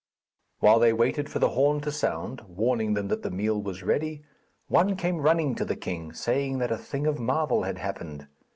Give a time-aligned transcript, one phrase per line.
[0.61, 4.23] While they waited for the horn to sound, warning them that the meal was ready,
[4.67, 8.25] one came running to the king, saying that a thing of marvel had happened.